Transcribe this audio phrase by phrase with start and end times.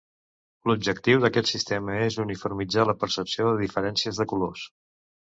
[0.69, 4.65] L'objectiu d'aquest sistema és uniformitzar la percepció de diferències de colors.